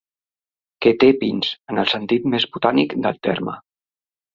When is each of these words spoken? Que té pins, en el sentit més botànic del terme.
Que 0.85 0.93
té 1.03 1.11
pins, 1.25 1.53
en 1.75 1.85
el 1.85 1.93
sentit 1.95 2.29
més 2.37 2.51
botànic 2.59 3.01
del 3.07 3.25
terme. 3.33 3.61